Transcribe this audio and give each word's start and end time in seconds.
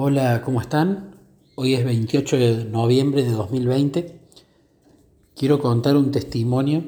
Hola, 0.00 0.42
¿cómo 0.44 0.60
están? 0.60 1.16
Hoy 1.56 1.74
es 1.74 1.84
28 1.84 2.36
de 2.36 2.64
noviembre 2.66 3.24
de 3.24 3.32
2020. 3.32 4.20
Quiero 5.34 5.58
contar 5.58 5.96
un 5.96 6.12
testimonio 6.12 6.84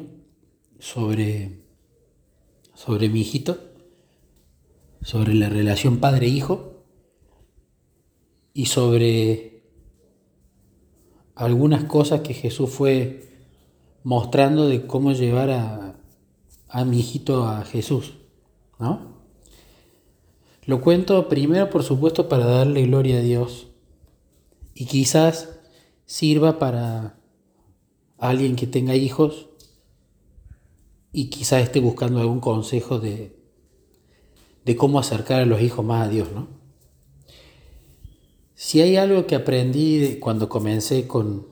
sobre, 0.78 1.64
sobre 2.72 3.08
mi 3.08 3.22
hijito, 3.22 3.58
sobre 5.02 5.34
la 5.34 5.48
relación 5.48 5.98
padre-hijo 5.98 6.84
y 8.54 8.66
sobre 8.66 9.64
algunas 11.34 11.82
cosas 11.86 12.20
que 12.20 12.32
Jesús 12.32 12.70
fue 12.70 13.28
mostrando 14.04 14.68
de 14.68 14.86
cómo 14.86 15.10
llevar 15.14 15.50
a, 15.50 15.96
a 16.68 16.84
mi 16.84 17.00
hijito 17.00 17.48
a 17.48 17.64
Jesús, 17.64 18.18
¿no? 18.78 19.09
Lo 20.66 20.80
cuento 20.80 21.28
primero, 21.28 21.70
por 21.70 21.82
supuesto, 21.82 22.28
para 22.28 22.46
darle 22.46 22.82
gloria 22.82 23.18
a 23.18 23.22
Dios 23.22 23.68
y 24.74 24.86
quizás 24.86 25.60
sirva 26.06 26.58
para 26.58 27.18
alguien 28.18 28.56
que 28.56 28.66
tenga 28.66 28.94
hijos 28.94 29.48
y 31.12 31.30
quizás 31.30 31.62
esté 31.62 31.80
buscando 31.80 32.20
algún 32.20 32.40
consejo 32.40 32.98
de, 32.98 33.36
de 34.64 34.76
cómo 34.76 34.98
acercar 34.98 35.40
a 35.40 35.46
los 35.46 35.60
hijos 35.60 35.84
más 35.84 36.06
a 36.06 36.10
Dios, 36.10 36.28
¿no? 36.32 36.48
Si 38.54 38.82
hay 38.82 38.96
algo 38.96 39.26
que 39.26 39.36
aprendí 39.36 40.18
cuando 40.20 40.50
comencé 40.50 41.06
con 41.06 41.46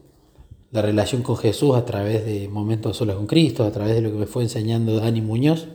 la 0.71 0.83
relación 0.83 1.23
con 1.23 1.39
Jesús 1.39 1.75
a 1.75 1.87
través 1.87 2.27
de 2.27 2.49
momentos 2.49 2.99
solos 2.99 3.17
con 3.17 3.27
Cristo, 3.27 3.65
a 3.65 3.73
través 3.73 3.95
de 3.95 4.03
lo 4.03 4.11
que 4.13 4.19
me 4.19 4.27
fue 4.27 4.43
enseñando 4.43 4.97
Dani 4.97 5.23
Muñoz, 5.23 5.69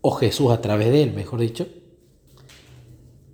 o 0.00 0.12
Jesús 0.12 0.52
a 0.52 0.60
través 0.60 0.92
de 0.92 1.02
él, 1.02 1.12
mejor 1.12 1.40
dicho, 1.40 1.66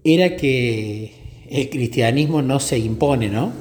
era 0.05 0.37
que 0.37 1.47
el 1.51 1.69
cristianismo 1.71 2.43
no 2.43 2.61
se 2.61 2.79
impone, 2.79 3.29
¿no? 3.29 3.53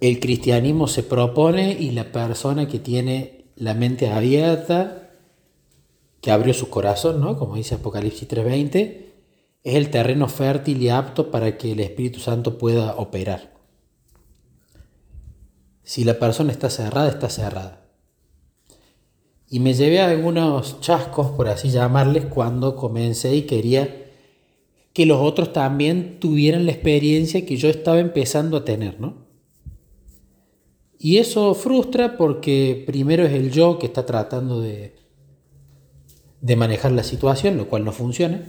El 0.00 0.20
cristianismo 0.20 0.88
se 0.88 1.02
propone 1.02 1.72
y 1.72 1.90
la 1.90 2.12
persona 2.12 2.68
que 2.68 2.78
tiene 2.78 3.46
la 3.56 3.74
mente 3.74 4.08
abierta, 4.08 5.10
que 6.20 6.30
abrió 6.30 6.54
su 6.54 6.68
corazón, 6.68 7.20
¿no? 7.20 7.38
Como 7.38 7.56
dice 7.56 7.76
Apocalipsis 7.76 8.28
3:20, 8.28 9.06
es 9.64 9.74
el 9.74 9.90
terreno 9.90 10.28
fértil 10.28 10.82
y 10.82 10.88
apto 10.88 11.30
para 11.30 11.58
que 11.58 11.72
el 11.72 11.80
Espíritu 11.80 12.20
Santo 12.20 12.58
pueda 12.58 12.94
operar. 12.96 13.54
Si 15.82 16.04
la 16.04 16.18
persona 16.18 16.52
está 16.52 16.70
cerrada, 16.70 17.08
está 17.08 17.28
cerrada. 17.30 17.86
Y 19.48 19.60
me 19.60 19.74
llevé 19.74 20.00
a 20.00 20.10
algunos 20.10 20.80
chascos, 20.80 21.30
por 21.30 21.48
así 21.48 21.70
llamarles, 21.70 22.26
cuando 22.26 22.76
comencé 22.76 23.34
y 23.34 23.42
quería 23.42 24.05
que 24.96 25.04
los 25.04 25.20
otros 25.20 25.52
también 25.52 26.20
tuvieran 26.20 26.64
la 26.64 26.72
experiencia 26.72 27.44
que 27.44 27.58
yo 27.58 27.68
estaba 27.68 28.00
empezando 28.00 28.56
a 28.56 28.64
tener, 28.64 28.98
¿no? 28.98 29.26
Y 30.98 31.18
eso 31.18 31.54
frustra 31.54 32.16
porque 32.16 32.82
primero 32.86 33.26
es 33.26 33.34
el 33.34 33.52
yo 33.52 33.78
que 33.78 33.84
está 33.84 34.06
tratando 34.06 34.58
de, 34.62 34.96
de 36.40 36.56
manejar 36.56 36.92
la 36.92 37.02
situación, 37.02 37.58
lo 37.58 37.68
cual 37.68 37.84
no 37.84 37.92
funciona. 37.92 38.42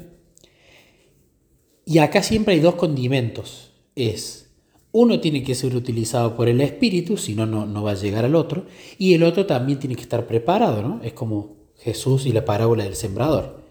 Y 1.84 1.98
acá 1.98 2.24
siempre 2.24 2.54
hay 2.54 2.62
dos 2.62 2.76
condimentos. 2.76 3.74
Es, 3.94 4.50
uno 4.94 5.20
tiene 5.20 5.44
que 5.44 5.54
ser 5.54 5.76
utilizado 5.76 6.38
por 6.38 6.48
el 6.48 6.62
espíritu, 6.62 7.18
si 7.18 7.36
no, 7.36 7.46
no 7.46 7.84
va 7.84 7.92
a 7.92 7.96
llegar 7.96 8.24
al 8.24 8.36
otro. 8.36 8.68
Y 8.98 9.16
el 9.16 9.24
otro 9.24 9.46
también 9.46 9.80
tiene 9.80 9.98
que 9.98 10.04
estar 10.04 10.26
preparado, 10.26 10.82
¿no? 10.82 11.02
Es 11.04 11.12
como 11.12 11.58
Jesús 11.76 12.26
y 12.26 12.32
la 12.32 12.46
parábola 12.46 12.86
del 12.86 12.96
sembrador. 12.96 13.64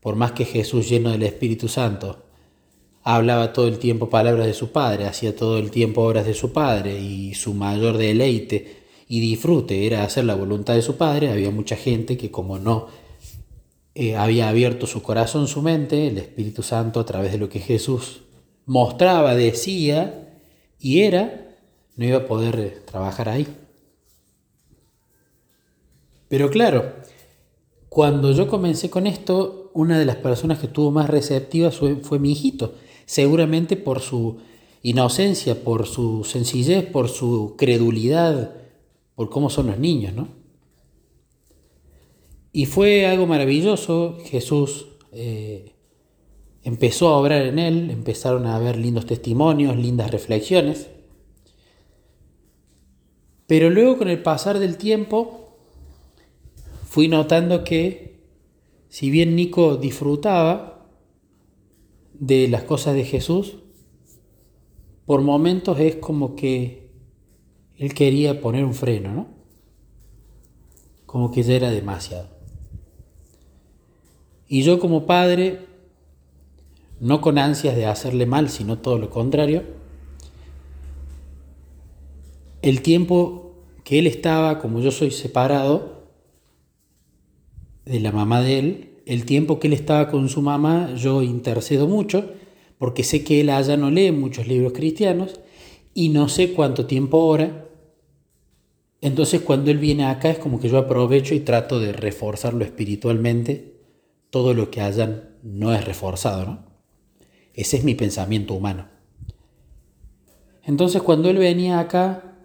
Por 0.00 0.16
más 0.16 0.32
que 0.32 0.44
Jesús 0.44 0.88
lleno 0.88 1.12
del 1.12 1.22
Espíritu 1.22 1.68
Santo 1.68 2.23
hablaba 3.04 3.52
todo 3.52 3.68
el 3.68 3.78
tiempo 3.78 4.08
palabras 4.08 4.46
de 4.46 4.54
su 4.54 4.72
padre, 4.72 5.04
hacía 5.04 5.36
todo 5.36 5.58
el 5.58 5.70
tiempo 5.70 6.02
obras 6.02 6.24
de 6.24 6.32
su 6.32 6.52
padre 6.52 6.98
y 6.98 7.34
su 7.34 7.52
mayor 7.52 7.98
deleite 7.98 8.78
y 9.06 9.20
disfrute 9.20 9.86
era 9.86 10.02
hacer 10.02 10.24
la 10.24 10.34
voluntad 10.34 10.74
de 10.74 10.80
su 10.82 10.96
padre, 10.96 11.30
había 11.30 11.50
mucha 11.50 11.76
gente 11.76 12.16
que 12.16 12.30
como 12.30 12.58
no 12.58 12.88
eh, 13.94 14.16
había 14.16 14.48
abierto 14.48 14.86
su 14.86 15.02
corazón, 15.02 15.46
su 15.46 15.60
mente, 15.60 16.08
el 16.08 16.16
Espíritu 16.16 16.62
Santo 16.62 16.98
a 16.98 17.04
través 17.04 17.32
de 17.32 17.38
lo 17.38 17.50
que 17.50 17.60
Jesús 17.60 18.22
mostraba, 18.64 19.34
decía 19.34 20.32
y 20.80 21.02
era, 21.02 21.58
no 21.96 22.06
iba 22.06 22.18
a 22.18 22.26
poder 22.26 22.84
trabajar 22.86 23.28
ahí. 23.28 23.46
Pero 26.28 26.48
claro, 26.48 26.94
cuando 27.90 28.32
yo 28.32 28.48
comencé 28.48 28.88
con 28.88 29.06
esto, 29.06 29.70
una 29.74 29.98
de 29.98 30.06
las 30.06 30.16
personas 30.16 30.58
que 30.58 30.66
estuvo 30.66 30.90
más 30.90 31.10
receptiva 31.10 31.70
fue 31.70 32.18
mi 32.18 32.32
hijito 32.32 32.72
seguramente 33.06 33.76
por 33.76 34.00
su 34.00 34.38
inocencia, 34.82 35.62
por 35.62 35.86
su 35.86 36.24
sencillez, 36.24 36.84
por 36.84 37.08
su 37.08 37.54
credulidad, 37.56 38.54
por 39.14 39.30
cómo 39.30 39.50
son 39.50 39.68
los 39.68 39.78
niños, 39.78 40.14
¿no? 40.14 40.28
Y 42.52 42.66
fue 42.66 43.06
algo 43.06 43.26
maravilloso, 43.26 44.18
Jesús 44.26 44.86
eh, 45.10 45.72
empezó 46.62 47.08
a 47.08 47.18
obrar 47.18 47.42
en 47.46 47.58
él, 47.58 47.90
empezaron 47.90 48.46
a 48.46 48.56
haber 48.56 48.76
lindos 48.76 49.06
testimonios, 49.06 49.76
lindas 49.76 50.10
reflexiones, 50.10 50.88
pero 53.46 53.70
luego 53.70 53.98
con 53.98 54.08
el 54.08 54.22
pasar 54.22 54.58
del 54.58 54.76
tiempo 54.76 55.56
fui 56.88 57.08
notando 57.08 57.64
que 57.64 58.20
si 58.88 59.10
bien 59.10 59.34
Nico 59.34 59.76
disfrutaba, 59.76 60.73
de 62.18 62.48
las 62.48 62.64
cosas 62.64 62.94
de 62.94 63.04
Jesús, 63.04 63.56
por 65.06 65.20
momentos 65.20 65.78
es 65.80 65.96
como 65.96 66.34
que 66.34 66.88
él 67.76 67.94
quería 67.94 68.40
poner 68.40 68.64
un 68.64 68.74
freno, 68.74 69.12
¿no? 69.12 69.26
Como 71.06 71.30
que 71.30 71.42
ya 71.42 71.54
era 71.54 71.70
demasiado. 71.70 72.28
Y 74.48 74.62
yo 74.62 74.78
como 74.78 75.06
padre, 75.06 75.66
no 77.00 77.20
con 77.20 77.38
ansias 77.38 77.76
de 77.76 77.86
hacerle 77.86 78.26
mal, 78.26 78.48
sino 78.48 78.78
todo 78.78 78.98
lo 78.98 79.10
contrario, 79.10 79.64
el 82.62 82.80
tiempo 82.80 83.52
que 83.84 83.98
él 83.98 84.06
estaba, 84.06 84.58
como 84.58 84.80
yo 84.80 84.90
soy 84.90 85.10
separado 85.10 86.08
de 87.84 88.00
la 88.00 88.12
mamá 88.12 88.40
de 88.40 88.58
él, 88.58 88.93
el 89.06 89.24
tiempo 89.24 89.58
que 89.58 89.66
él 89.66 89.72
estaba 89.72 90.10
con 90.10 90.28
su 90.28 90.42
mamá, 90.42 90.94
yo 90.94 91.22
intercedo 91.22 91.86
mucho, 91.86 92.30
porque 92.78 93.04
sé 93.04 93.24
que 93.24 93.40
él 93.40 93.50
allá 93.50 93.76
no 93.76 93.90
lee 93.90 94.12
muchos 94.12 94.46
libros 94.46 94.72
cristianos 94.72 95.40
y 95.92 96.08
no 96.08 96.28
sé 96.28 96.52
cuánto 96.52 96.86
tiempo 96.86 97.18
ora. 97.18 97.68
Entonces 99.00 99.42
cuando 99.42 99.70
él 99.70 99.78
viene 99.78 100.06
acá 100.06 100.30
es 100.30 100.38
como 100.38 100.58
que 100.58 100.68
yo 100.68 100.78
aprovecho 100.78 101.34
y 101.34 101.40
trato 101.40 101.78
de 101.78 101.92
reforzarlo 101.92 102.64
espiritualmente. 102.64 103.74
Todo 104.30 104.54
lo 104.54 104.70
que 104.70 104.80
hayan 104.80 105.30
no 105.42 105.72
es 105.72 105.84
reforzado, 105.84 106.46
¿no? 106.46 106.64
Ese 107.52 107.76
es 107.76 107.84
mi 107.84 107.94
pensamiento 107.94 108.54
humano. 108.54 108.88
Entonces 110.64 111.02
cuando 111.02 111.28
él 111.28 111.36
venía 111.36 111.78
acá, 111.78 112.36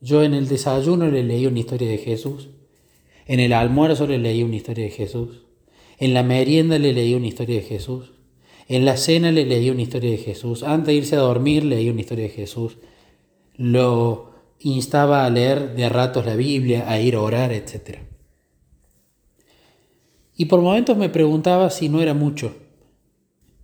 yo 0.00 0.22
en 0.22 0.34
el 0.34 0.48
desayuno 0.48 1.08
le 1.08 1.22
leí 1.22 1.46
una 1.46 1.58
historia 1.58 1.88
de 1.88 1.98
Jesús, 1.98 2.48
en 3.26 3.40
el 3.40 3.52
almuerzo 3.52 4.06
le 4.06 4.18
leí 4.18 4.42
una 4.42 4.56
historia 4.56 4.84
de 4.84 4.90
Jesús, 4.90 5.47
en 5.98 6.14
la 6.14 6.22
merienda 6.22 6.78
le 6.78 6.92
leí 6.92 7.14
una 7.14 7.26
historia 7.26 7.56
de 7.56 7.66
Jesús. 7.66 8.12
En 8.68 8.84
la 8.84 8.96
cena 8.96 9.32
le 9.32 9.44
leí 9.44 9.70
una 9.70 9.82
historia 9.82 10.10
de 10.10 10.18
Jesús. 10.18 10.62
Antes 10.62 10.86
de 10.86 10.94
irse 10.94 11.16
a 11.16 11.20
dormir 11.20 11.64
leí 11.64 11.90
una 11.90 12.00
historia 12.00 12.24
de 12.24 12.30
Jesús. 12.30 12.78
Lo 13.56 14.30
instaba 14.60 15.24
a 15.24 15.30
leer 15.30 15.74
de 15.74 15.88
ratos 15.88 16.24
la 16.24 16.36
Biblia, 16.36 16.88
a 16.88 17.00
ir 17.00 17.16
a 17.16 17.22
orar, 17.22 17.52
etc. 17.52 17.98
Y 20.36 20.44
por 20.44 20.60
momentos 20.60 20.96
me 20.96 21.08
preguntaba 21.08 21.70
si 21.70 21.88
no 21.88 22.00
era 22.00 22.14
mucho 22.14 22.54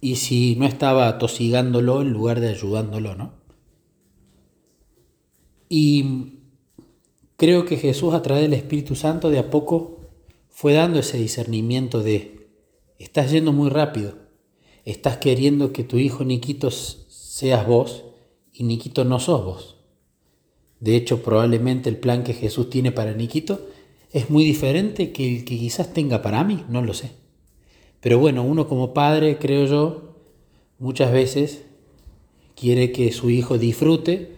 y 0.00 0.16
si 0.16 0.56
no 0.56 0.66
estaba 0.66 1.08
atosigándolo 1.08 2.02
en 2.02 2.10
lugar 2.10 2.40
de 2.40 2.48
ayudándolo, 2.48 3.14
¿no? 3.14 3.32
Y 5.68 6.40
creo 7.36 7.64
que 7.64 7.76
Jesús 7.76 8.12
a 8.12 8.22
través 8.22 8.42
del 8.42 8.54
Espíritu 8.54 8.96
Santo 8.96 9.30
de 9.30 9.38
a 9.38 9.50
poco 9.50 10.00
fue 10.50 10.74
dando 10.74 11.00
ese 11.00 11.18
discernimiento 11.18 12.02
de, 12.02 12.33
estás 13.04 13.30
yendo 13.30 13.52
muy 13.52 13.68
rápido, 13.68 14.14
estás 14.86 15.18
queriendo 15.18 15.72
que 15.74 15.84
tu 15.84 15.98
hijo 15.98 16.24
Niquito 16.24 16.70
seas 16.70 17.66
vos 17.66 18.04
y 18.50 18.64
Niquito 18.64 19.04
no 19.04 19.20
sos 19.20 19.44
vos. 19.44 19.76
De 20.80 20.96
hecho, 20.96 21.22
probablemente 21.22 21.90
el 21.90 21.98
plan 21.98 22.24
que 22.24 22.32
Jesús 22.32 22.70
tiene 22.70 22.92
para 22.92 23.12
Niquito 23.12 23.68
es 24.10 24.30
muy 24.30 24.44
diferente 24.44 25.12
que 25.12 25.36
el 25.36 25.44
que 25.44 25.58
quizás 25.58 25.92
tenga 25.92 26.22
para 26.22 26.44
mí, 26.44 26.64
no 26.70 26.80
lo 26.80 26.94
sé. 26.94 27.10
Pero 28.00 28.18
bueno, 28.18 28.42
uno 28.42 28.68
como 28.68 28.94
padre, 28.94 29.38
creo 29.38 29.66
yo, 29.66 30.16
muchas 30.78 31.12
veces 31.12 31.66
quiere 32.56 32.90
que 32.90 33.12
su 33.12 33.28
hijo 33.28 33.58
disfrute 33.58 34.36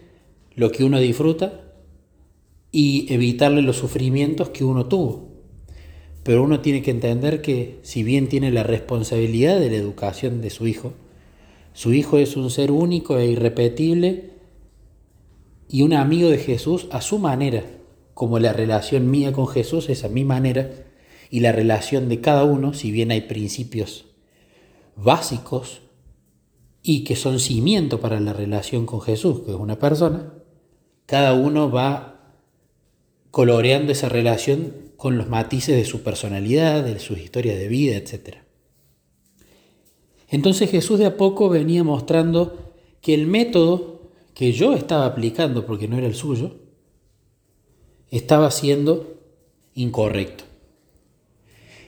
lo 0.55 0.71
que 0.71 0.83
uno 0.83 0.99
disfruta 0.99 1.73
y 2.71 3.11
evitarle 3.13 3.61
los 3.61 3.77
sufrimientos 3.77 4.49
que 4.49 4.65
uno 4.65 4.87
tuvo. 4.87 5.26
Pero 6.27 6.43
uno 6.43 6.59
tiene 6.59 6.81
que 6.81 6.91
entender 6.91 7.41
que 7.41 7.79
si 7.83 8.03
bien 8.03 8.27
tiene 8.27 8.51
la 8.51 8.63
responsabilidad 8.63 9.61
de 9.61 9.69
la 9.69 9.77
educación 9.77 10.41
de 10.41 10.49
su 10.49 10.67
hijo, 10.67 10.91
Su 11.71 11.93
Hijo 11.93 12.17
es 12.17 12.35
un 12.35 12.49
ser 12.49 12.69
único 12.69 13.17
e 13.17 13.27
irrepetible 13.27 14.31
y 15.69 15.83
un 15.83 15.93
amigo 15.93 16.27
de 16.27 16.37
Jesús 16.37 16.87
a 16.91 16.99
su 16.99 17.17
manera, 17.17 17.63
como 18.13 18.39
la 18.39 18.51
relación 18.51 19.09
mía 19.09 19.31
con 19.31 19.47
Jesús 19.47 19.87
es 19.87 20.03
a 20.03 20.09
mi 20.09 20.25
manera 20.25 20.69
y 21.29 21.39
la 21.39 21.53
relación 21.53 22.09
de 22.09 22.19
cada 22.19 22.43
uno, 22.43 22.73
si 22.73 22.91
bien 22.91 23.11
hay 23.11 23.21
principios 23.21 24.07
básicos 24.97 25.81
y 26.83 27.05
que 27.05 27.15
son 27.15 27.39
cimiento 27.39 28.01
para 28.01 28.19
la 28.19 28.33
relación 28.33 28.85
con 28.85 28.99
Jesús, 28.99 29.43
que 29.45 29.51
es 29.51 29.57
una 29.57 29.79
persona, 29.79 30.33
cada 31.05 31.35
uno 31.35 31.71
va 31.71 32.33
coloreando 33.31 33.93
esa 33.93 34.09
relación 34.09 34.86
con 34.97 35.17
los 35.17 35.29
matices 35.29 35.75
de 35.75 35.85
su 35.85 36.01
personalidad, 36.01 36.83
de 36.83 36.99
sus 36.99 37.19
historias 37.19 37.57
de 37.57 37.67
vida, 37.67 37.95
etc. 37.95 38.37
Entonces 40.27 40.69
Jesús 40.69 40.99
de 40.99 41.05
a 41.05 41.17
poco 41.17 41.49
venía 41.49 41.83
mostrando 41.83 42.73
que 43.01 43.13
el 43.13 43.27
método 43.27 44.01
que 44.33 44.51
yo 44.51 44.73
estaba 44.73 45.05
aplicando, 45.05 45.65
porque 45.65 45.87
no 45.87 45.97
era 45.97 46.07
el 46.07 46.15
suyo, 46.15 46.57
estaba 48.11 48.51
siendo 48.51 49.19
incorrecto. 49.73 50.43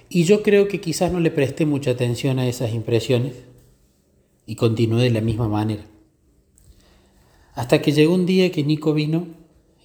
Y 0.07 0.23
yo 0.23 0.41
creo 0.41 0.67
que 0.67 0.81
quizás 0.81 1.11
no 1.11 1.19
le 1.19 1.31
presté 1.31 1.65
mucha 1.65 1.91
atención 1.91 2.39
a 2.39 2.47
esas 2.47 2.73
impresiones 2.73 3.33
y 4.45 4.55
continué 4.55 5.03
de 5.03 5.11
la 5.11 5.21
misma 5.21 5.47
manera. 5.47 5.85
Hasta 7.53 7.81
que 7.81 7.91
llegó 7.91 8.15
un 8.15 8.25
día 8.25 8.51
que 8.51 8.63
Nico 8.63 8.93
vino 8.93 9.27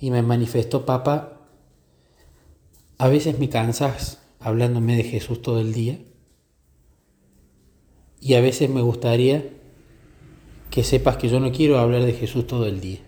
y 0.01 0.11
me 0.11 0.23
manifestó, 0.23 0.87
papá, 0.87 1.34
a 2.99 3.09
veces 3.09 3.39
me 3.39 3.49
cansas 3.49 4.23
hablándome 4.41 4.97
de 4.97 5.05
Jesús 5.05 5.43
todo 5.43 5.61
el 5.61 5.73
día 5.73 5.99
y 8.21 8.35
a 8.35 8.41
veces 8.41 8.71
me 8.71 8.81
gustaría 8.83 9.51
que 10.71 10.83
sepas 10.83 11.17
que 11.17 11.29
yo 11.29 11.41
no 11.41 11.53
quiero 11.53 11.79
hablar 11.79 12.05
de 12.05 12.13
Jesús 12.13 12.47
todo 12.47 12.67
el 12.67 12.81
día, 12.81 13.01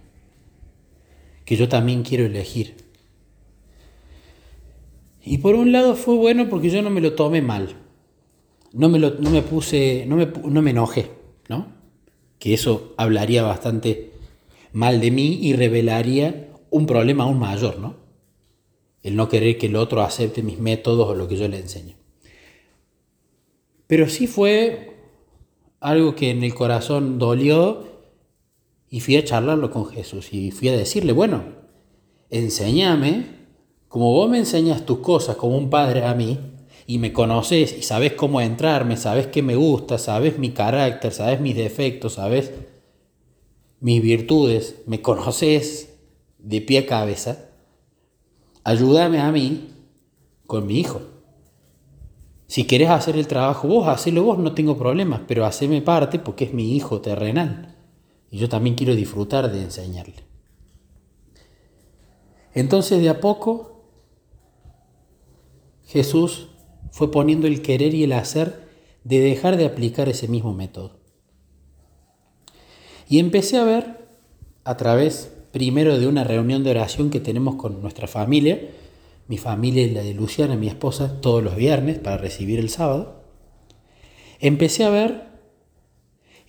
que 1.44 1.56
yo 1.56 1.68
también 1.68 2.02
quiero 2.02 2.24
elegir. 2.24 2.76
Y 5.24 5.38
por 5.38 5.56
un 5.56 5.72
lado 5.72 5.96
fue 5.96 6.14
bueno 6.14 6.48
porque 6.48 6.70
yo 6.70 6.82
no 6.82 6.90
me 6.90 7.00
lo 7.00 7.14
tomé 7.14 7.42
mal. 7.42 7.74
No 8.72 8.88
me, 8.88 8.98
no 8.98 9.30
me 9.30 9.42
puse, 9.42 10.04
no 10.06 10.16
me, 10.16 10.26
no 10.26 10.62
me 10.62 10.70
enojé, 10.70 11.10
¿no? 11.48 11.68
Que 12.38 12.54
eso 12.54 12.94
hablaría 12.96 13.42
bastante 13.42 14.12
mal 14.72 15.00
de 15.00 15.10
mí 15.10 15.38
y 15.42 15.54
revelaría 15.54 16.50
un 16.70 16.86
problema 16.86 17.24
aún 17.24 17.38
mayor, 17.38 17.78
¿no? 17.78 18.05
El 19.06 19.16
no 19.16 19.28
querer 19.28 19.56
que 19.56 19.66
el 19.66 19.76
otro 19.76 20.02
acepte 20.02 20.42
mis 20.42 20.58
métodos 20.58 21.08
o 21.08 21.14
lo 21.14 21.28
que 21.28 21.36
yo 21.36 21.46
le 21.46 21.58
enseño. 21.58 21.94
Pero 23.86 24.08
sí 24.08 24.26
fue 24.26 24.96
algo 25.78 26.14
que 26.16 26.30
en 26.30 26.42
el 26.42 26.54
corazón 26.54 27.18
dolió 27.18 27.84
y 28.90 29.00
fui 29.00 29.16
a 29.16 29.24
charlarlo 29.24 29.70
con 29.70 29.86
Jesús 29.86 30.32
y 30.32 30.50
fui 30.50 30.68
a 30.68 30.76
decirle, 30.76 31.12
bueno, 31.12 31.44
enséñame 32.30 33.36
como 33.88 34.12
vos 34.12 34.28
me 34.28 34.38
enseñas 34.38 34.84
tus 34.84 34.98
cosas 34.98 35.36
como 35.36 35.56
un 35.56 35.70
padre 35.70 36.04
a 36.04 36.14
mí, 36.14 36.38
y 36.86 36.98
me 36.98 37.12
conoces 37.12 37.76
y 37.76 37.82
sabes 37.82 38.12
cómo 38.12 38.40
entrarme, 38.40 38.96
sabes 38.96 39.26
qué 39.26 39.42
me 39.42 39.56
gusta, 39.56 39.98
sabes 39.98 40.38
mi 40.38 40.50
carácter, 40.50 41.12
sabes 41.12 41.40
mis 41.40 41.56
defectos, 41.56 42.14
sabes 42.14 42.52
mis 43.80 44.02
virtudes, 44.02 44.82
me 44.86 45.02
conoces 45.02 45.94
de 46.38 46.60
pie 46.60 46.80
a 46.80 46.86
cabeza, 46.86 47.45
ayúdame 48.66 49.20
a 49.20 49.30
mí 49.30 49.70
con 50.44 50.66
mi 50.66 50.80
hijo. 50.80 51.00
Si 52.48 52.64
querés 52.64 52.90
hacer 52.90 53.16
el 53.16 53.28
trabajo 53.28 53.68
vos, 53.68 53.86
hacelo 53.86 54.24
vos, 54.24 54.38
no 54.38 54.54
tengo 54.54 54.76
problemas, 54.76 55.20
pero 55.28 55.46
haceme 55.46 55.82
parte 55.82 56.18
porque 56.18 56.46
es 56.46 56.52
mi 56.52 56.74
hijo 56.74 57.00
terrenal. 57.00 57.76
Y 58.28 58.38
yo 58.38 58.48
también 58.48 58.74
quiero 58.74 58.96
disfrutar 58.96 59.52
de 59.52 59.62
enseñarle. 59.62 60.26
Entonces 62.54 63.00
de 63.00 63.08
a 63.08 63.20
poco 63.20 63.84
Jesús 65.84 66.48
fue 66.90 67.12
poniendo 67.12 67.46
el 67.46 67.62
querer 67.62 67.94
y 67.94 68.02
el 68.02 68.12
hacer 68.12 68.66
de 69.04 69.20
dejar 69.20 69.56
de 69.58 69.66
aplicar 69.66 70.08
ese 70.08 70.26
mismo 70.26 70.52
método. 70.52 70.98
Y 73.08 73.20
empecé 73.20 73.58
a 73.58 73.64
ver, 73.64 74.08
a 74.64 74.76
través 74.76 75.35
primero 75.56 75.98
de 75.98 76.06
una 76.06 76.22
reunión 76.22 76.64
de 76.64 76.70
oración 76.72 77.08
que 77.08 77.18
tenemos 77.18 77.54
con 77.54 77.80
nuestra 77.80 78.06
familia, 78.06 78.60
mi 79.26 79.38
familia 79.38 79.84
y 79.84 79.90
la 79.90 80.02
de 80.02 80.12
Luciana, 80.12 80.54
mi 80.54 80.68
esposa, 80.68 81.18
todos 81.22 81.42
los 81.42 81.56
viernes 81.56 81.98
para 81.98 82.18
recibir 82.18 82.58
el 82.58 82.68
sábado, 82.68 83.22
empecé 84.38 84.84
a 84.84 84.90
ver 84.90 85.22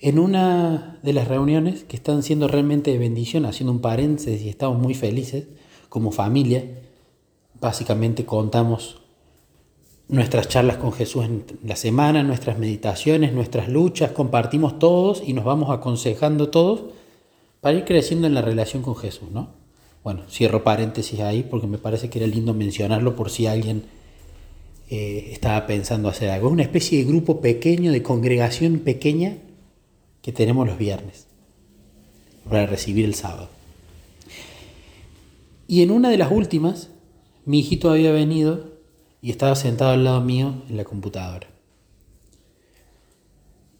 en 0.01 0.19
una 0.19 1.00
de 1.04 1.13
las 1.13 1.30
reuniones 1.30 1.86
que 1.86 1.95
están 1.95 2.21
siendo 2.21 2.50
realmente 2.50 2.92
de 2.92 2.98
bendición, 2.98 3.45
haciendo 3.45 3.71
un 3.71 3.80
paréntesis 3.80 4.42
y 4.42 4.50
estamos 4.50 4.77
muy 4.77 4.94
felices 4.94 5.45
como 5.88 6.12
familia, 6.12 6.65
básicamente 7.62 8.25
contamos 8.25 8.98
nuestras 10.10 10.50
charlas 10.50 10.75
con 10.75 10.92
Jesús 10.92 11.24
en 11.24 11.45
la 11.63 11.77
semana, 11.77 12.24
nuestras 12.24 12.60
meditaciones, 12.60 13.31
nuestras 13.31 13.69
luchas, 13.69 14.12
compartimos 14.12 14.80
todos 14.80 15.24
y 15.25 15.31
nos 15.31 15.45
vamos 15.45 15.69
aconsejando 15.69 16.50
todos 16.50 17.06
para 17.62 17.77
ir 17.77 17.86
creciendo 17.86 18.27
en 18.27 18.33
la 18.33 18.42
relación 18.42 18.83
con 18.83 18.95
Jesús, 18.95 19.30
¿no? 19.31 19.50
Bueno, 20.04 20.24
cierro 20.30 20.63
paréntesis 20.63 21.19
ahí 21.19 21.44
porque 21.44 21.68
me 21.68 21.77
parece 21.77 22.09
que 22.09 22.19
era 22.19 22.27
lindo 22.27 22.54
mencionarlo 22.54 23.15
por 23.15 23.30
si 23.30 23.45
alguien 23.48 23.83
eh, 24.89 25.30
estaba 25.31 25.68
pensando 25.68 26.07
hacer 26.07 26.30
algo. 26.30 26.48
Es 26.48 26.54
una 26.54 26.63
especie 26.63 27.00
de 27.00 27.06
grupo 27.06 27.42
pequeño, 27.42 27.92
de 27.92 28.04
congregación 28.04 28.80
pequeña 28.80 29.38
que 30.21 30.31
tenemos 30.31 30.65
los 30.65 30.77
viernes 30.77 31.27
para 32.50 32.65
recibir 32.65 33.06
el 33.06 33.15
sábado. 33.15 33.50
Y 35.68 35.81
en 35.81 35.92
una 35.92 36.10
de 36.10 36.18
las 36.18 36.31
últimas, 36.31 36.89
mi 37.45 37.60
hijito 37.60 37.89
había 37.89 38.12
venido 38.12 38.77
y 39.21 39.31
estaba 39.31 39.56
sentado 39.56 39.92
al 39.92 40.06
lado 40.06 40.21
mío 40.21 40.63
en 40.69 40.77
la 40.77 40.86
computadora. 40.86 41.48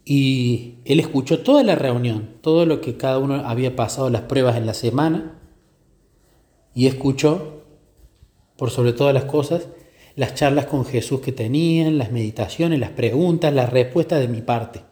Y 0.10 0.76
él 0.86 1.02
escuchó 1.02 1.40
toda 1.40 1.64
la 1.64 1.76
reunión, 1.76 2.30
todo 2.40 2.66
lo 2.66 2.80
que 2.80 2.96
cada 2.96 3.20
uno 3.20 3.46
había 3.46 3.76
pasado, 3.76 4.10
las 4.10 4.22
pruebas 4.22 4.56
en 4.56 4.66
la 4.66 4.74
semana, 4.74 5.42
y 6.74 6.88
escuchó, 6.88 7.64
por 8.56 8.72
sobre 8.72 8.94
todas 8.94 9.14
las 9.14 9.26
cosas, 9.26 9.68
las 10.16 10.34
charlas 10.34 10.68
con 10.68 10.86
Jesús 10.86 11.20
que 11.20 11.34
tenían, 11.34 11.98
las 11.98 12.14
meditaciones, 12.14 12.80
las 12.80 12.92
preguntas, 12.92 13.54
las 13.54 13.70
respuestas 13.70 14.22
de 14.22 14.30
mi 14.30 14.42
parte. 14.42 14.84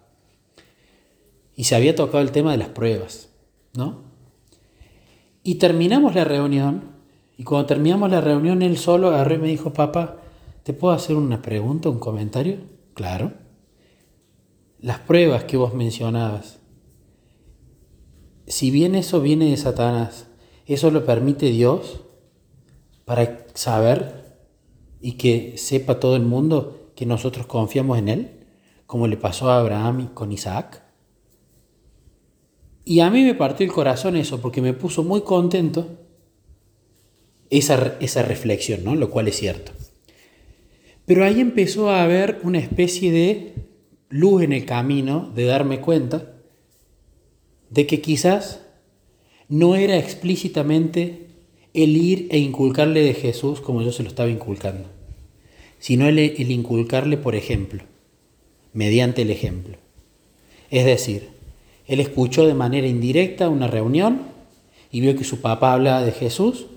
Y 1.56 1.64
se 1.64 1.76
había 1.76 1.96
tocado 1.96 2.22
el 2.22 2.32
tema 2.32 2.52
de 2.52 2.58
las 2.58 2.70
pruebas, 2.70 3.30
¿no? 3.74 4.04
Y 5.44 5.56
terminamos 5.56 6.14
la 6.14 6.26
reunión, 6.26 6.92
y 7.38 7.44
cuando 7.44 7.68
terminamos 7.68 8.12
la 8.12 8.20
reunión, 8.20 8.62
él 8.62 8.78
solo 8.78 9.08
agarró 9.08 9.36
y 9.36 9.38
me 9.38 9.48
dijo, 9.48 9.72
papá, 9.72 10.18
¿Te 10.66 10.74
puedo 10.74 10.96
hacer 10.96 11.16
una 11.16 11.44
pregunta, 11.44 11.90
un 11.90 12.00
comentario? 12.00 12.58
Claro. 12.96 13.45
Las 14.80 15.00
pruebas 15.00 15.46
que 15.46 15.58
vos 15.58 15.74
mencionabas, 15.74 16.60
si 18.48 18.72
bien 18.72 18.96
eso 18.96 19.22
viene 19.22 19.50
de 19.50 19.58
Satanás, 19.58 20.28
¿eso 20.66 20.92
lo 20.92 21.06
permite 21.06 21.48
Dios 21.48 22.02
para 23.06 23.46
saber 23.54 24.38
y 25.02 25.14
que 25.14 25.58
sepa 25.58 26.00
todo 26.00 26.16
el 26.16 26.24
mundo 26.24 26.92
que 26.96 27.06
nosotros 27.06 27.48
confiamos 27.48 27.98
en 27.98 28.10
Él, 28.10 28.32
como 28.86 29.08
le 29.08 29.18
pasó 29.18 29.50
a 29.50 29.60
Abraham 29.60 30.14
con 30.14 30.32
Isaac? 30.32 30.84
Y 32.84 33.00
a 33.00 33.10
mí 33.10 33.24
me 33.24 33.34
partió 33.34 33.66
el 33.66 33.72
corazón 33.72 34.16
eso, 34.16 34.40
porque 34.42 34.62
me 34.62 34.74
puso 34.74 35.04
muy 35.04 35.22
contento 35.22 35.98
esa, 37.50 37.96
esa 38.00 38.22
reflexión, 38.22 38.84
¿no? 38.84 38.96
Lo 38.96 39.10
cual 39.10 39.28
es 39.28 39.38
cierto. 39.38 39.72
Pero 41.06 41.24
ahí 41.26 41.40
empezó 41.40 41.90
a 41.90 42.04
haber 42.04 42.40
una 42.44 42.60
especie 42.60 43.12
de 43.12 43.65
luz 44.16 44.44
en 44.44 44.54
el 44.54 44.64
camino 44.64 45.30
de 45.36 45.44
darme 45.44 45.82
cuenta 45.82 46.32
de 47.70 47.86
que 47.86 48.00
quizás 48.00 48.62
no 49.50 49.76
era 49.76 49.98
explícitamente 49.98 51.28
el 51.74 51.98
ir 51.98 52.30
e 52.32 52.38
inculcarle 52.38 53.02
de 53.02 53.14
Jesús 53.14 53.60
como 53.60 53.82
yo 53.82 53.92
se 53.92 54.04
lo 54.04 54.10
estaba 54.10 54.30
inculcando, 54.30 54.88
sino 55.80 56.08
el, 56.08 56.20
inculcarle 56.50 57.18
por 57.18 57.36
ejemplo, 57.36 57.84
mediante 58.72 59.24
el 59.24 59.32
ejemplo. 59.32 59.76
Es 60.72 60.86
decir, 60.86 61.28
él 61.86 62.00
escuchó 62.00 62.48
de 62.48 62.54
manera 62.54 62.88
indirecta 62.88 63.50
una 63.50 63.68
reunión 63.68 64.22
y 64.92 65.02
vio 65.02 65.18
que 65.18 65.26
su 65.26 65.42
papá 65.42 65.74
hablaba 65.74 66.04
de 66.04 66.14
Jesús 66.14 66.68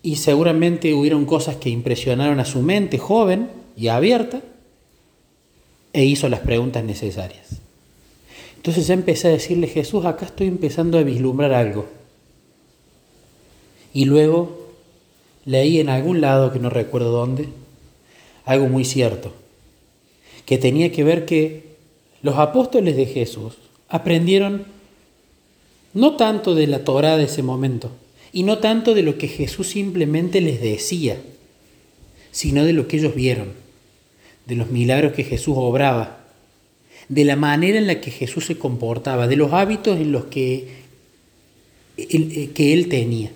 y 0.00 0.14
seguramente 0.14 0.94
hubieron 0.94 1.24
cosas 1.24 1.56
que 1.56 1.70
impresionaron 1.70 2.38
a 2.38 2.44
su 2.44 2.62
mente 2.62 2.98
joven 2.98 3.50
y 3.76 3.88
abierta 3.88 4.42
e 5.92 6.04
hizo 6.04 6.28
las 6.28 6.40
preguntas 6.40 6.84
necesarias. 6.84 7.60
Entonces 8.56 8.86
ya 8.86 8.94
empecé 8.94 9.28
a 9.28 9.32
decirle, 9.32 9.66
Jesús, 9.66 10.04
acá 10.04 10.26
estoy 10.26 10.46
empezando 10.46 10.98
a 10.98 11.02
vislumbrar 11.02 11.52
algo. 11.52 11.86
Y 13.92 14.04
luego 14.04 14.68
leí 15.44 15.80
en 15.80 15.88
algún 15.88 16.20
lado, 16.20 16.52
que 16.52 16.58
no 16.58 16.70
recuerdo 16.70 17.10
dónde, 17.10 17.48
algo 18.44 18.68
muy 18.68 18.84
cierto, 18.84 19.32
que 20.46 20.58
tenía 20.58 20.92
que 20.92 21.04
ver 21.04 21.26
que 21.26 21.72
los 22.22 22.38
apóstoles 22.38 22.96
de 22.96 23.06
Jesús, 23.06 23.58
aprendieron 23.88 24.64
no 25.92 26.16
tanto 26.16 26.54
de 26.54 26.66
la 26.66 26.84
Torah 26.84 27.16
de 27.16 27.24
ese 27.24 27.42
momento, 27.42 27.90
y 28.32 28.44
no 28.44 28.58
tanto 28.58 28.94
de 28.94 29.02
lo 29.02 29.18
que 29.18 29.28
Jesús 29.28 29.68
simplemente 29.68 30.40
les 30.40 30.60
decía, 30.60 31.20
sino 32.30 32.64
de 32.64 32.72
lo 32.72 32.88
que 32.88 32.96
ellos 32.96 33.14
vieron, 33.14 33.52
de 34.46 34.56
los 34.56 34.70
milagros 34.70 35.12
que 35.12 35.24
Jesús 35.24 35.54
obraba, 35.56 36.18
de 37.08 37.24
la 37.24 37.36
manera 37.36 37.78
en 37.78 37.86
la 37.86 38.00
que 38.00 38.10
Jesús 38.10 38.46
se 38.46 38.58
comportaba, 38.58 39.26
de 39.26 39.36
los 39.36 39.52
hábitos 39.52 39.98
en 39.98 40.12
los 40.12 40.26
que 40.26 40.82
él, 41.96 42.32
eh, 42.34 42.50
que 42.54 42.72
él 42.72 42.88
tenía. 42.88 43.30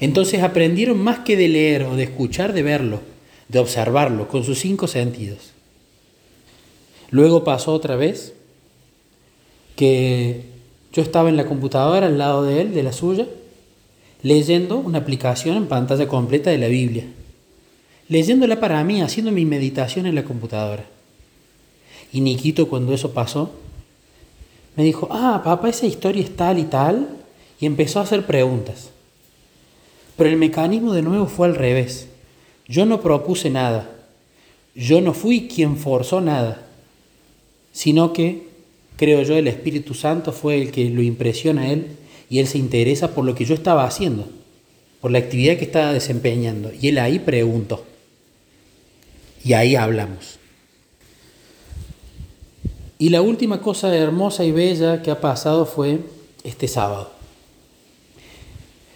Entonces 0.00 0.42
aprendieron 0.42 0.98
más 0.98 1.20
que 1.20 1.36
de 1.36 1.48
leer 1.48 1.84
o 1.84 1.96
de 1.96 2.04
escuchar, 2.04 2.52
de 2.52 2.62
verlo, 2.62 3.00
de 3.48 3.58
observarlo 3.58 4.28
con 4.28 4.44
sus 4.44 4.58
cinco 4.58 4.86
sentidos. 4.86 5.52
Luego 7.10 7.44
pasó 7.44 7.72
otra 7.72 7.96
vez 7.96 8.34
que 9.76 10.42
yo 10.92 11.02
estaba 11.02 11.28
en 11.28 11.36
la 11.36 11.46
computadora 11.46 12.06
al 12.06 12.18
lado 12.18 12.44
de 12.44 12.60
él, 12.60 12.74
de 12.74 12.82
la 12.82 12.92
suya, 12.92 13.26
leyendo 14.22 14.78
una 14.78 14.98
aplicación 14.98 15.56
en 15.56 15.66
pantalla 15.66 16.08
completa 16.08 16.50
de 16.50 16.58
la 16.58 16.68
Biblia. 16.68 17.04
Leyéndola 18.08 18.60
para 18.60 18.82
mí, 18.84 19.02
haciendo 19.02 19.32
mi 19.32 19.44
meditación 19.44 20.06
en 20.06 20.14
la 20.14 20.24
computadora. 20.24 20.84
Y 22.12 22.20
Niquito, 22.20 22.68
cuando 22.68 22.94
eso 22.94 23.12
pasó, 23.12 23.50
me 24.76 24.84
dijo, 24.84 25.08
ah, 25.10 25.40
papá, 25.44 25.68
esa 25.68 25.86
historia 25.86 26.22
es 26.22 26.36
tal 26.36 26.58
y 26.58 26.64
tal, 26.64 27.08
y 27.58 27.66
empezó 27.66 27.98
a 27.98 28.02
hacer 28.02 28.26
preguntas. 28.26 28.90
Pero 30.16 30.30
el 30.30 30.36
mecanismo 30.36 30.92
de 30.92 31.02
nuevo 31.02 31.26
fue 31.26 31.46
al 31.46 31.56
revés. 31.56 32.08
Yo 32.68 32.86
no 32.86 33.00
propuse 33.00 33.50
nada. 33.50 33.90
Yo 34.74 35.00
no 35.00 35.14
fui 35.14 35.48
quien 35.48 35.76
forzó 35.76 36.20
nada, 36.20 36.66
sino 37.72 38.12
que, 38.12 38.48
creo 38.96 39.22
yo, 39.22 39.34
el 39.36 39.48
Espíritu 39.48 39.94
Santo 39.94 40.32
fue 40.32 40.60
el 40.60 40.70
que 40.70 40.90
lo 40.90 41.00
impresiona 41.00 41.62
a 41.62 41.72
él 41.72 41.96
y 42.28 42.40
él 42.40 42.46
se 42.46 42.58
interesa 42.58 43.14
por 43.14 43.24
lo 43.24 43.34
que 43.34 43.46
yo 43.46 43.54
estaba 43.54 43.84
haciendo, 43.84 44.28
por 45.00 45.10
la 45.10 45.18
actividad 45.18 45.56
que 45.56 45.64
estaba 45.64 45.94
desempeñando. 45.94 46.72
Y 46.78 46.88
él 46.88 46.98
ahí 46.98 47.18
preguntó. 47.18 47.84
Y 49.46 49.52
ahí 49.52 49.76
hablamos. 49.76 50.40
Y 52.98 53.10
la 53.10 53.22
última 53.22 53.60
cosa 53.60 53.94
hermosa 53.94 54.44
y 54.44 54.50
bella 54.50 55.02
que 55.02 55.12
ha 55.12 55.20
pasado 55.20 55.66
fue 55.66 56.00
este 56.42 56.66
sábado. 56.66 57.12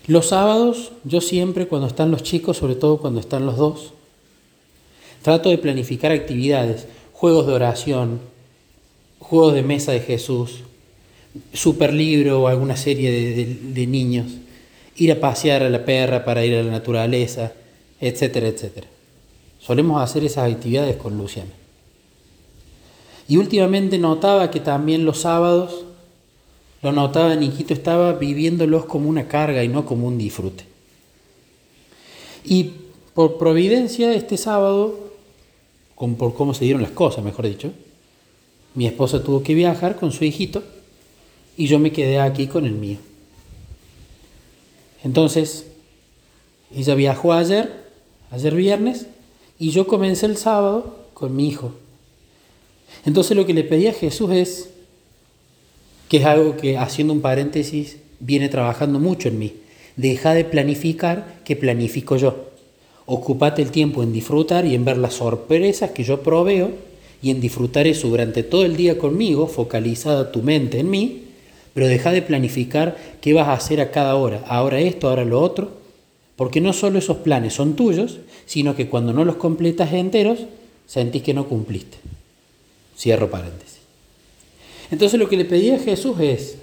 Los 0.09 0.27
sábados, 0.31 0.91
yo 1.05 1.21
siempre 1.21 1.69
cuando 1.69 1.87
están 1.87 2.11
los 2.11 2.25
chicos, 2.25 2.57
sobre 2.57 2.75
todo 2.75 2.99
cuando 2.99 3.21
están 3.21 3.47
los 3.47 3.59
dos, 3.59 3.93
trato 5.23 5.51
de 5.51 5.59
planificar 5.59 6.11
actividades, 6.11 6.89
juegos 7.13 7.47
de 7.47 7.53
oración, 7.53 8.21
juegos 9.21 9.55
de 9.55 9.63
mesa 9.63 9.93
de 9.93 10.01
Jesús, 10.01 10.65
super 11.53 11.93
libro 11.93 12.43
o 12.43 12.49
alguna 12.49 12.77
serie 12.77 13.13
de, 13.13 13.87
niños, 13.87 14.33
ir 14.97 15.13
a 15.13 15.21
pasear 15.21 15.63
a 15.63 15.71
la 15.71 15.85
perra 15.85 16.25
para 16.25 16.45
ir 16.45 16.57
a 16.57 16.65
la 16.65 16.73
naturaleza, 16.73 17.53
etcétera, 18.01 18.49
etcétera. 18.49 18.89
Solemos 19.61 20.03
hacer 20.03 20.25
esas 20.25 20.53
actividades 20.53 20.97
con 20.97 21.17
Luciana. 21.19 21.51
Y 23.29 23.37
últimamente 23.37 23.99
notaba 23.99 24.51
que 24.51 24.59
también 24.59 25.05
los 25.05 25.21
sábados, 25.21 25.85
lo 26.83 26.93
notaba 26.93 27.37
Niquito, 27.37 27.75
estaba 27.75 28.15
viviéndolos 28.15 28.87
como 28.87 29.09
una 29.09 29.29
carga 29.29 29.63
y 29.63 29.69
no 29.69 29.85
como 29.87 30.09
un 30.09 30.19
disfrute. 30.19 30.65
Y 32.45 32.73
por 33.15 33.39
providencia, 33.39 34.13
este 34.15 34.37
sábado, 34.37 34.99
por 35.95 36.35
cómo 36.35 36.55
se 36.55 36.65
dieron 36.65 36.83
las 36.83 36.91
cosas, 36.91 37.23
mejor 37.23 37.47
dicho, 37.47 37.71
mi 38.75 38.87
esposa 38.87 39.23
tuvo 39.23 39.43
que 39.43 39.55
viajar 39.55 39.97
con 39.97 40.11
su 40.11 40.25
hijito 40.25 40.63
y 41.57 41.67
yo 41.67 41.79
me 41.79 41.93
quedé 41.93 42.19
aquí 42.19 42.47
con 42.47 42.65
el 42.65 42.73
mío. 42.73 42.99
Entonces, 45.05 45.67
ella 46.75 46.95
viajó 46.95 47.33
ayer, 47.33 47.85
ayer 48.31 48.55
viernes, 48.55 49.07
y 49.61 49.71
yo 49.71 49.87
comencé 49.87 50.25
el 50.25 50.39
sábado 50.39 50.97
con 51.13 51.37
mi 51.37 51.47
hijo. 51.47 51.73
Entonces 53.05 53.37
lo 53.37 53.45
que 53.45 53.53
le 53.53 53.63
pedí 53.63 53.87
a 53.87 53.93
Jesús 53.93 54.33
es, 54.33 54.71
que 56.09 56.17
es 56.17 56.25
algo 56.25 56.57
que 56.57 56.79
haciendo 56.79 57.13
un 57.13 57.21
paréntesis 57.21 57.99
viene 58.21 58.49
trabajando 58.49 58.99
mucho 58.99 59.29
en 59.29 59.39
mí, 59.39 59.53
deja 59.97 60.33
de 60.33 60.47
planificar 60.47 61.41
que 61.45 61.57
planifico 61.57 62.17
yo. 62.17 62.47
Ocúpate 63.05 63.61
el 63.61 63.71
tiempo 63.71 64.03
en 64.03 64.15
disfrutar 64.15 64.65
y 64.65 64.75
en 64.75 64.87
ver 64.87 64.97
las 64.97 65.15
sorpresas 65.15 65.91
que 65.91 66.05
yo 66.05 66.23
proveo 66.23 66.71
y 67.23 67.31
en 67.31 67.43
disfrutar 67.43 67.87
eso 67.87 68.09
durante 68.09 68.43
todo 68.43 68.65
el 68.65 68.77
día 68.77 68.97
conmigo, 68.97 69.47
focalizada 69.47 70.33
tu 70.33 70.43
mente 70.43 70.79
en 70.79 70.89
mí, 70.89 71.25
pero 71.75 71.87
deja 71.87 72.13
de 72.13 72.23
planificar 72.23 72.97
qué 73.21 73.35
vas 73.35 73.49
a 73.49 73.53
hacer 73.53 73.83
a 73.83 73.91
cada 73.91 74.17
hora, 74.17 74.43
ahora 74.49 74.81
esto, 74.81 75.09
ahora 75.09 75.27
lo 75.27 75.39
otro, 75.39 75.80
porque 76.41 76.63
no 76.63 76.73
solo 76.73 76.99
esos 76.99 77.19
planes 77.19 77.53
son 77.53 77.77
tuyos, 77.77 78.21
sino 78.47 78.75
que 78.75 78.89
cuando 78.89 79.13
no 79.13 79.27
los 79.27 79.37
completas 79.37 79.93
enteros, 79.93 80.39
sentís 80.87 81.23
que 81.23 81.35
no 81.35 81.47
cumpliste. 81.47 81.99
Cierro 82.97 83.29
paréntesis. 83.29 83.81
Entonces 84.91 85.21
lo 85.21 85.29
que 85.29 85.37
le 85.37 85.45
pedí 85.45 85.69
a 85.69 85.79
Jesús 85.79 86.19
es, 86.19 86.57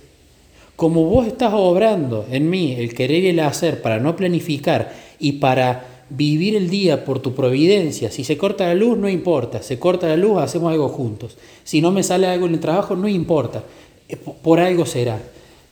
como 0.75 1.03
vos 1.05 1.27
estás 1.27 1.53
obrando 1.53 2.25
en 2.31 2.50
mí 2.50 2.74
el 2.75 2.96
querer 2.96 3.25
y 3.25 3.27
el 3.27 3.39
hacer 3.39 3.84
para 3.84 4.00
no 4.00 4.15
planificar 4.15 4.96
y 5.19 5.34
para 5.34 6.05
vivir 6.10 6.55
el 6.55 6.72
día 6.72 7.05
por 7.05 7.19
tu 7.19 7.36
providencia, 7.36 8.10
si 8.10 8.24
se 8.24 8.36
corta 8.36 8.65
la 8.65 8.74
luz 8.74 8.98
no 8.98 9.07
importa, 9.07 9.62
se 9.62 9.77
corta 9.77 10.07
la 10.07 10.17
luz 10.17 10.39
hacemos 10.39 10.72
algo 10.72 10.89
juntos, 10.89 11.38
si 11.63 11.81
no 11.81 11.91
me 11.91 12.01
sale 12.01 12.25
algo 12.25 12.48
en 12.48 12.55
el 12.55 12.60
trabajo 12.60 12.96
no 12.96 13.07
importa, 13.07 13.63
eh, 14.10 14.15
por 14.15 14.60
algo 14.60 14.88
será. 14.88 15.22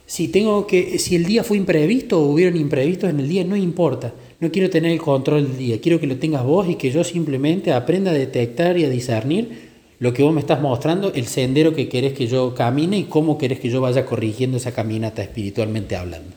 Si 0.07 0.27
tengo 0.27 0.67
que 0.67 0.99
si 0.99 1.15
el 1.15 1.25
día 1.25 1.43
fue 1.43 1.57
imprevisto 1.57 2.19
o 2.19 2.31
hubieron 2.31 2.57
imprevistos 2.57 3.09
en 3.09 3.19
el 3.19 3.27
día 3.27 3.43
no 3.43 3.55
importa, 3.55 4.13
no 4.39 4.51
quiero 4.51 4.69
tener 4.69 4.91
el 4.91 5.01
control 5.01 5.47
del 5.47 5.57
día, 5.57 5.81
quiero 5.81 5.99
que 5.99 6.07
lo 6.07 6.17
tengas 6.17 6.43
vos 6.43 6.69
y 6.69 6.75
que 6.75 6.91
yo 6.91 7.03
simplemente 7.03 7.73
aprenda 7.73 8.11
a 8.11 8.13
detectar 8.13 8.77
y 8.77 8.85
a 8.85 8.89
discernir 8.89 9.73
lo 9.97 10.13
que 10.13 10.23
vos 10.23 10.33
me 10.33 10.41
estás 10.41 10.61
mostrando, 10.61 11.13
el 11.13 11.25
sendero 11.25 11.73
que 11.73 11.89
querés 11.89 12.13
que 12.13 12.27
yo 12.27 12.53
camine 12.53 12.97
y 12.97 13.03
cómo 13.05 13.37
querés 13.37 13.59
que 13.59 13.69
yo 13.69 13.81
vaya 13.81 14.05
corrigiendo 14.05 14.57
esa 14.57 14.73
caminata 14.73 15.23
espiritualmente 15.23 15.95
hablando. 15.95 16.35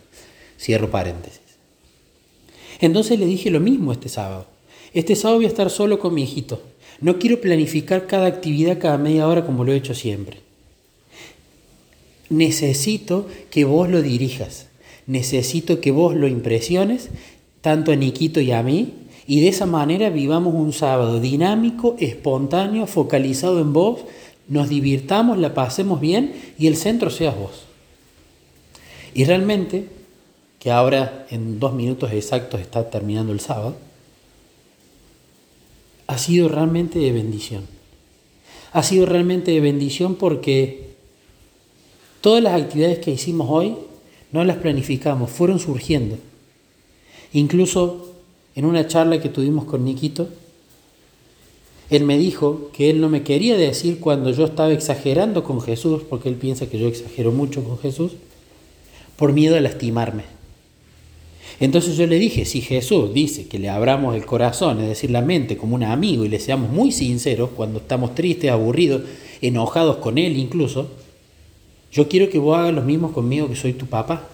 Cierro 0.59 0.91
paréntesis. 0.91 1.41
Entonces 2.81 3.19
le 3.19 3.27
dije 3.27 3.51
lo 3.51 3.61
mismo 3.61 3.93
este 3.93 4.09
sábado. 4.09 4.47
Este 4.95 5.17
sábado 5.17 5.39
voy 5.39 5.47
a 5.47 5.49
estar 5.49 5.71
solo 5.71 5.99
con 5.99 6.15
mi 6.15 6.23
hijito. 6.23 6.63
No 7.01 7.19
quiero 7.19 7.41
planificar 7.41 8.07
cada 8.07 8.27
actividad 8.27 8.79
cada 8.79 8.97
media 8.97 9.29
hora 9.29 9.45
como 9.45 9.65
lo 9.65 9.73
he 9.73 9.77
hecho 9.77 9.95
siempre. 9.95 10.48
Necesito 12.31 13.27
que 13.51 13.65
vos 13.65 13.89
lo 13.89 14.03
dirijas. 14.03 14.67
Necesito 15.07 15.81
que 15.81 15.91
vos 15.91 16.15
lo 16.15 16.29
impresiones, 16.29 17.09
tanto 17.61 17.93
a 17.93 17.97
Niquito 17.97 18.41
y 18.41 18.53
a 18.53 18.63
mí, 18.63 18.95
y 19.27 19.41
de 19.41 19.49
esa 19.49 19.67
manera 19.67 20.09
vivamos 20.11 20.55
un 20.55 20.73
sábado 20.73 21.21
dinámico, 21.21 21.97
espontáneo, 21.99 22.87
focalizado 22.87 23.61
en 23.61 23.73
vos, 23.73 24.01
nos 24.49 24.69
divirtamos, 24.71 25.37
la 25.39 25.53
pasemos 25.53 26.01
bien 26.01 26.35
y 26.59 26.67
el 26.67 26.77
centro 26.77 27.11
seas 27.11 27.37
vos. 27.37 27.65
Y 29.15 29.25
realmente, 29.25 29.89
que 30.59 30.71
ahora 30.71 31.27
en 31.31 31.61
dos 31.61 31.75
minutos 31.75 32.13
exactos 32.13 32.61
está 32.61 32.89
terminando 32.89 33.33
el 33.33 33.41
sábado, 33.41 33.77
ha 36.07 36.17
sido 36.17 36.49
realmente 36.49 36.99
de 36.99 37.13
bendición. 37.13 37.67
Ha 38.73 38.83
sido 38.83 39.05
realmente 39.05 39.51
de 39.51 39.61
bendición 39.61 40.15
porque 40.15 40.88
todas 42.21 42.43
las 42.43 42.61
actividades 42.61 42.99
que 42.99 43.11
hicimos 43.11 43.49
hoy 43.51 43.77
no 44.33 44.45
las 44.45 44.59
planificamos, 44.59 45.31
fueron 45.31 45.59
surgiendo. 45.59 46.17
Incluso 47.33 48.15
en 48.55 48.65
una 48.65 48.87
charla 48.87 49.21
que 49.21 49.29
tuvimos 49.29 49.65
con 49.65 49.85
Niquito, 49.85 50.29
él 51.91 52.05
me 52.05 52.19
dijo 52.19 52.71
que 52.73 52.91
él 52.91 53.01
no 53.01 53.09
me 53.09 53.23
quería 53.23 53.57
decir 53.57 54.01
cuando 54.01 54.31
yo 54.31 54.45
estaba 54.45 54.73
exagerando 54.73 55.43
con 55.45 55.61
Jesús, 55.61 56.03
porque 56.09 56.29
él 56.29 56.35
piensa 56.35 56.69
que 56.69 56.79
yo 56.79 56.89
exagero 56.89 57.33
mucho 57.33 57.65
con 57.65 57.79
Jesús, 57.79 58.13
por 59.17 59.33
miedo 59.33 59.57
a 59.57 59.61
lastimarme. 59.61 60.25
Entonces 61.61 61.97
yo 61.97 62.07
le 62.07 62.19
dije, 62.19 62.45
si 62.45 62.61
Jesús 62.61 63.13
dice 63.13 63.49
que 63.49 63.59
le 63.59 63.69
abramos 63.69 64.15
el 64.15 64.27
corazón, 64.27 64.81
es 64.81 64.89
decir, 64.89 65.11
la 65.11 65.23
mente 65.23 65.57
como 65.57 65.75
un 65.75 65.83
amigo 65.83 66.25
y 66.25 66.29
le 66.29 66.39
seamos 66.39 66.71
muy 66.71 66.93
sinceros 66.93 67.51
cuando 67.57 67.81
estamos 67.81 68.15
tristes, 68.15 68.51
aburridos, 68.51 69.03
enojados 69.41 69.97
con 69.97 70.19
Él 70.19 70.37
incluso, 70.37 70.89
yo 71.93 72.09
quiero 72.09 72.29
que 72.29 72.39
vos 72.39 72.57
hagas 72.57 72.75
lo 72.75 72.83
mismo 72.83 73.13
conmigo 73.13 73.49
que 73.49 73.57
soy 73.57 73.73
tu 73.73 73.87
papá. 73.87 74.29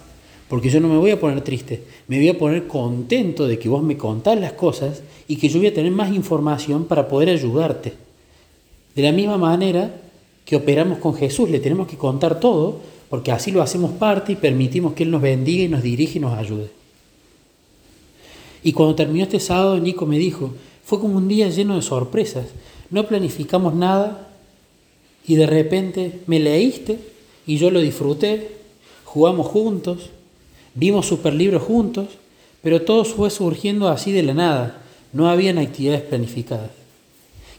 Porque 0.47 0.69
yo 0.69 0.79
no 0.79 0.87
me 0.87 0.97
voy 0.97 1.11
a 1.11 1.19
poner 1.19 1.41
triste, 1.41 1.83
me 2.07 2.17
voy 2.17 2.29
a 2.29 2.37
poner 2.37 2.67
contento 2.67 3.47
de 3.47 3.57
que 3.57 3.67
vos 3.67 3.81
me 3.81 3.97
contás 3.97 4.39
las 4.39 4.53
cosas 4.53 5.01
y 5.27 5.37
que 5.37 5.49
yo 5.49 5.57
voy 5.57 5.67
a 5.67 5.73
tener 5.73 5.91
más 5.91 6.13
información 6.13 6.85
para 6.85 7.07
poder 7.07 7.29
ayudarte. 7.29 7.93
De 8.95 9.01
la 9.01 9.11
misma 9.11 9.37
manera 9.37 10.01
que 10.45 10.55
operamos 10.55 10.99
con 10.99 11.15
Jesús, 11.15 11.49
le 11.49 11.59
tenemos 11.59 11.87
que 11.87 11.97
contar 11.97 12.39
todo, 12.39 12.79
porque 13.09 13.31
así 13.31 13.51
lo 13.51 13.63
hacemos 13.63 13.91
parte 13.93 14.33
y 14.33 14.35
permitimos 14.35 14.93
que 14.93 15.03
Él 15.03 15.11
nos 15.11 15.21
bendiga 15.21 15.63
y 15.63 15.67
nos 15.67 15.81
dirige 15.81 16.19
y 16.19 16.21
nos 16.21 16.37
ayude. 16.37 16.69
Y 18.63 18.71
cuando 18.73 18.95
terminó 18.95 19.23
este 19.23 19.39
sábado, 19.39 19.79
Nico 19.79 20.05
me 20.05 20.19
dijo, 20.19 20.53
fue 20.83 20.99
como 20.99 21.17
un 21.17 21.27
día 21.27 21.49
lleno 21.49 21.75
de 21.75 21.81
sorpresas, 21.81 22.45
no 22.91 23.07
planificamos 23.07 23.73
nada 23.73 24.29
y 25.25 25.35
de 25.35 25.47
repente 25.47 26.19
me 26.27 26.39
leíste 26.39 26.99
y 27.47 27.57
yo 27.57 27.71
lo 27.71 27.79
disfruté, 27.79 28.51
jugamos 29.03 29.47
juntos, 29.47 30.09
vimos 30.73 31.05
superlibros 31.05 31.63
juntos, 31.63 32.07
pero 32.61 32.81
todo 32.81 33.05
fue 33.05 33.29
surgiendo 33.29 33.87
así 33.87 34.11
de 34.11 34.23
la 34.23 34.33
nada, 34.33 34.81
no 35.13 35.29
habían 35.29 35.57
actividades 35.57 36.01
planificadas. 36.01 36.71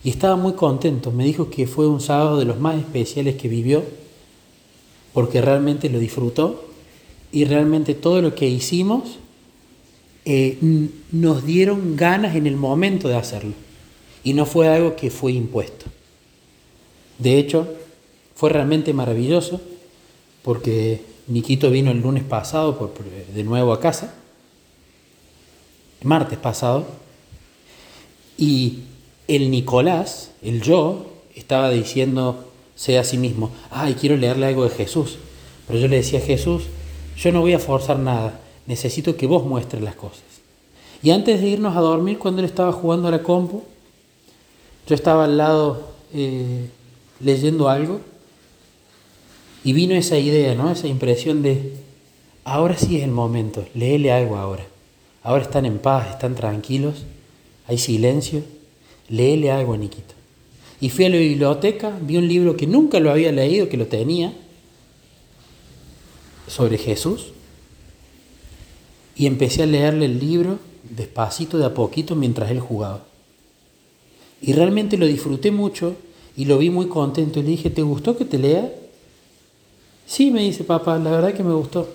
Y 0.05 0.11
estaba 0.11 0.37
muy 0.37 0.53
contento, 0.53 1.11
me 1.11 1.25
dijo 1.25 1.51
que 1.51 1.67
fue 1.67 1.89
un 1.89 2.01
sábado 2.01 2.39
de 2.39 2.45
los 2.45 2.59
más 2.61 2.77
especiales 2.77 3.37
que 3.37 3.49
vivió, 3.49 3.85
porque 5.13 5.41
realmente 5.41 5.89
lo 5.89 5.99
disfrutó 5.99 6.67
y 7.33 7.45
realmente 7.45 7.95
todo 7.95 8.21
lo 8.21 8.35
que 8.35 8.49
hicimos 8.49 9.19
eh, 10.25 10.59
nos 11.13 11.47
dieron 11.47 11.97
ganas 11.97 12.37
en 12.37 12.47
el 12.47 12.57
momento 12.57 13.09
de 13.09 13.17
hacerlo. 13.17 13.53
Y 14.25 14.35
no 14.35 14.45
fue 14.45 14.69
algo 14.69 14.97
que 14.97 15.11
fue 15.11 15.33
impuesto. 15.33 15.87
De 17.19 17.39
hecho, 17.39 17.69
fue 18.35 18.51
realmente 18.51 18.93
maravilloso 18.93 19.61
porque 20.47 21.03
Niquito 21.27 21.73
vino 21.73 21.91
el 21.91 22.01
lunes 22.01 22.23
pasado 22.23 22.79
por, 22.79 22.93
de 22.95 23.43
nuevo 23.43 23.73
a 23.73 23.81
casa, 23.81 24.15
martes 26.05 26.39
pasado, 26.39 26.87
y 28.39 28.85
el 29.27 29.51
Nicolás, 29.51 30.31
el 30.43 30.63
yo, 30.63 31.07
estaba 31.35 31.71
diciéndose 31.71 32.97
a 32.97 33.03
sí 33.03 33.19
mismo, 33.19 33.51
ay, 33.73 33.95
quiero 33.95 34.17
leerle 34.17 34.47
algo 34.47 34.63
de 34.63 34.71
Jesús. 34.71 35.19
Pero 35.67 35.81
yo 35.81 35.89
le 35.89 35.97
decía 35.97 36.21
a 36.21 36.23
Jesús, 36.23 36.63
yo 37.17 37.33
no 37.33 37.41
voy 37.41 37.55
a 37.55 37.59
forzar 37.59 37.99
nada, 37.99 38.39
necesito 38.69 39.17
que 39.17 39.27
vos 39.27 39.45
muestres 39.45 39.83
las 39.83 39.97
cosas. 39.97 40.23
Y 41.03 41.11
antes 41.11 41.41
de 41.41 41.49
irnos 41.49 41.77
a 41.77 41.81
dormir, 41.81 42.21
cuando 42.21 42.41
él 42.41 42.47
estaba 42.47 42.71
jugando 42.71 43.09
a 43.09 43.11
la 43.11 43.25
compu, 43.25 43.65
yo 44.87 44.95
estaba 44.95 45.25
al 45.25 45.39
lado 45.39 45.89
eh, 46.15 46.69
leyendo 47.19 47.69
algo 47.69 48.01
y 49.67 49.73
vino 49.73 49.97
esa 49.97 50.17
idea, 50.17 50.55
¿no? 50.55 50.71
esa 50.71 50.87
impresión 50.87 51.43
de, 51.43 51.73
ahora 52.45 52.79
sí 52.79 52.99
es 52.99 53.03
el 53.03 53.11
momento, 53.11 53.67
léele 53.75 54.13
algo 54.13 54.37
ahora. 54.37 54.65
Ahora 55.25 55.43
están 55.43 55.67
en 55.67 55.79
paz, 55.79 56.09
están 56.11 56.37
tranquilos, 56.37 57.03
hay 57.67 57.77
silencio, 57.77 58.45
léele 59.09 59.51
algo 59.51 59.73
a 59.73 59.77
Niquito. 59.77 60.15
Y 60.81 60.91
fui 60.91 61.07
a 61.07 61.09
la 61.09 61.17
biblioteca, 61.17 61.99
vi 62.01 62.17
un 62.17 62.29
libro 62.29 62.57
que 62.57 62.69
nunca 62.69 63.01
lo 63.01 63.11
había 63.11 63.33
leído, 63.33 63.69
que 63.69 63.77
lo 63.77 63.89
tenía, 63.89 64.33
sobre 66.47 66.79
Jesús, 66.79 67.33
y 69.17 69.27
empecé 69.27 69.65
a 69.65 69.67
leerle 69.67 70.05
el 70.05 70.21
libro 70.21 70.61
despacito, 70.89 71.59
de 71.59 71.67
a 71.67 71.75
poquito, 71.75 72.15
mientras 72.15 72.53
él 72.53 72.61
jugaba. 72.61 73.05
Y 74.41 74.53
realmente 74.53 74.97
lo 74.97 75.07
disfruté 75.07 75.51
mucho 75.51 75.97
y 76.37 76.45
lo 76.45 76.57
vi 76.59 76.71
muy 76.71 76.87
contento. 76.87 77.41
Y 77.41 77.43
le 77.43 77.49
dije, 77.49 77.69
¿te 77.69 77.83
gustó 77.83 78.17
que 78.17 78.25
te 78.25 78.39
lea? 78.39 78.71
Sí, 80.07 80.31
me 80.31 80.43
dice 80.43 80.65
papá, 80.65 80.99
la 80.99 81.11
verdad 81.11 81.35
que 81.35 81.43
me 81.43 81.53
gustó. 81.53 81.89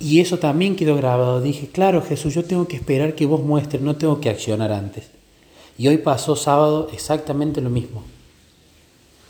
Y 0.00 0.20
eso 0.20 0.38
también 0.38 0.74
quedó 0.74 0.96
grabado. 0.96 1.40
Dije, 1.40 1.68
claro 1.68 2.02
Jesús, 2.02 2.34
yo 2.34 2.44
tengo 2.44 2.66
que 2.66 2.76
esperar 2.76 3.14
que 3.14 3.26
vos 3.26 3.42
muestres, 3.42 3.82
no 3.82 3.96
tengo 3.96 4.20
que 4.20 4.30
accionar 4.30 4.72
antes. 4.72 5.10
Y 5.78 5.88
hoy 5.88 5.98
pasó 5.98 6.34
sábado 6.34 6.88
exactamente 6.92 7.60
lo 7.60 7.70
mismo. 7.70 8.02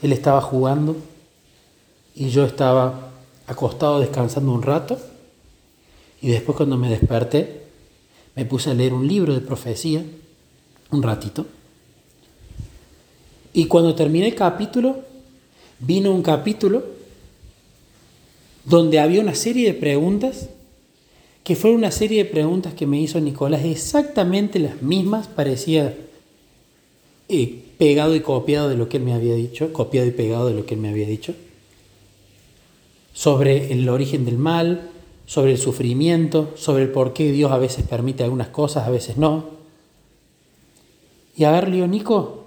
Él 0.00 0.12
estaba 0.12 0.40
jugando 0.40 0.96
y 2.14 2.30
yo 2.30 2.44
estaba 2.44 3.10
acostado 3.46 4.00
descansando 4.00 4.52
un 4.52 4.62
rato. 4.62 4.98
Y 6.20 6.28
después 6.28 6.56
cuando 6.56 6.76
me 6.76 6.88
desperté, 6.88 7.62
me 8.34 8.44
puse 8.44 8.70
a 8.70 8.74
leer 8.74 8.94
un 8.94 9.06
libro 9.06 9.34
de 9.34 9.40
profecía, 9.40 10.04
un 10.90 11.02
ratito. 11.02 11.46
Y 13.52 13.66
cuando 13.66 13.94
terminé 13.94 14.28
el 14.28 14.34
capítulo, 14.34 15.11
vino 15.82 16.12
un 16.12 16.22
capítulo 16.22 16.84
donde 18.64 19.00
había 19.00 19.20
una 19.20 19.34
serie 19.34 19.72
de 19.72 19.74
preguntas, 19.74 20.48
que 21.44 21.56
fueron 21.56 21.78
una 21.78 21.90
serie 21.90 22.24
de 22.24 22.30
preguntas 22.30 22.74
que 22.74 22.86
me 22.86 23.00
hizo 23.00 23.20
Nicolás, 23.20 23.64
exactamente 23.64 24.60
las 24.60 24.80
mismas, 24.82 25.26
parecía 25.26 25.96
eh, 27.28 27.62
pegado 27.78 28.14
y 28.14 28.20
copiado 28.20 28.68
de 28.68 28.76
lo 28.76 28.88
que 28.88 28.98
él 28.98 29.02
me 29.02 29.12
había 29.12 29.34
dicho, 29.34 29.72
copiado 29.72 30.06
y 30.06 30.12
pegado 30.12 30.46
de 30.46 30.54
lo 30.54 30.64
que 30.64 30.74
él 30.74 30.80
me 30.80 30.88
había 30.88 31.08
dicho, 31.08 31.34
sobre 33.12 33.72
el 33.72 33.88
origen 33.88 34.24
del 34.24 34.38
mal, 34.38 34.90
sobre 35.26 35.52
el 35.52 35.58
sufrimiento, 35.58 36.52
sobre 36.56 36.84
el 36.84 36.90
por 36.90 37.12
qué 37.12 37.32
Dios 37.32 37.50
a 37.50 37.58
veces 37.58 37.84
permite 37.86 38.22
algunas 38.22 38.48
cosas, 38.48 38.86
a 38.86 38.90
veces 38.90 39.16
no. 39.16 39.46
Y 41.36 41.44
a 41.44 41.52
ver, 41.52 41.68
Nico, 41.70 42.41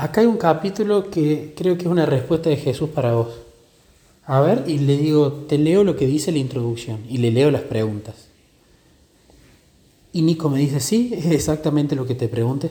acá 0.00 0.22
hay 0.22 0.26
un 0.26 0.38
capítulo 0.38 1.10
que 1.10 1.52
creo 1.54 1.76
que 1.76 1.82
es 1.82 1.90
una 1.90 2.06
respuesta 2.06 2.48
de 2.48 2.56
Jesús 2.56 2.88
para 2.88 3.12
vos. 3.12 3.34
A 4.24 4.40
ver, 4.40 4.64
y 4.66 4.78
le 4.78 4.96
digo, 4.96 5.44
te 5.46 5.58
leo 5.58 5.84
lo 5.84 5.94
que 5.94 6.06
dice 6.06 6.32
la 6.32 6.38
introducción 6.38 7.00
y 7.06 7.18
le 7.18 7.30
leo 7.30 7.50
las 7.50 7.62
preguntas. 7.62 8.14
Y 10.14 10.22
Nico 10.22 10.48
me 10.48 10.58
dice, 10.58 10.80
sí, 10.80 11.12
es 11.12 11.26
exactamente 11.26 11.96
lo 11.96 12.06
que 12.06 12.14
te 12.14 12.28
pregunté. 12.28 12.70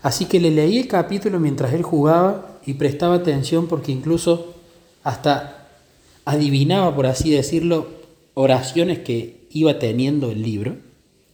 Así 0.00 0.24
que 0.24 0.40
le 0.40 0.50
leí 0.50 0.78
el 0.78 0.88
capítulo 0.88 1.38
mientras 1.40 1.74
él 1.74 1.82
jugaba 1.82 2.58
y 2.64 2.74
prestaba 2.74 3.16
atención 3.16 3.66
porque 3.66 3.92
incluso 3.92 4.54
hasta 5.02 5.68
adivinaba, 6.24 6.94
por 6.94 7.06
así 7.06 7.30
decirlo, 7.32 7.86
oraciones 8.32 9.00
que 9.00 9.46
iba 9.50 9.78
teniendo 9.78 10.30
el 10.30 10.40
libro, 10.40 10.76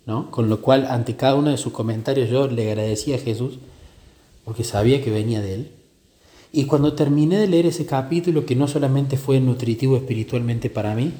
¿no? 0.04 0.32
con 0.32 0.48
lo 0.48 0.60
cual 0.60 0.86
ante 0.86 1.14
cada 1.14 1.36
uno 1.36 1.50
de 1.50 1.58
sus 1.58 1.72
comentarios 1.72 2.28
yo 2.28 2.48
le 2.48 2.68
agradecía 2.68 3.14
a 3.14 3.20
Jesús 3.20 3.60
porque 4.44 4.64
sabía 4.64 5.02
que 5.02 5.10
venía 5.10 5.40
de 5.40 5.54
él. 5.54 5.72
Y 6.52 6.64
cuando 6.64 6.94
terminé 6.94 7.38
de 7.38 7.46
leer 7.46 7.66
ese 7.66 7.86
capítulo, 7.86 8.44
que 8.44 8.56
no 8.56 8.66
solamente 8.66 9.16
fue 9.16 9.40
nutritivo 9.40 9.96
espiritualmente 9.96 10.68
para 10.68 10.94
mí, 10.94 11.12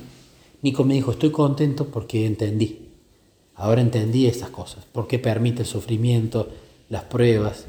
Nico 0.63 0.85
me 0.85 0.95
dijo, 0.95 1.13
estoy 1.13 1.31
contento 1.31 1.87
porque 1.87 2.27
entendí. 2.27 2.89
Ahora 3.55 3.81
entendí 3.81 4.27
esas 4.27 4.51
cosas, 4.51 4.85
por 4.87 5.07
qué 5.07 5.19
permite 5.19 5.63
el 5.63 5.69
sufrimiento, 5.69 6.49
las 6.89 7.05
pruebas 7.05 7.67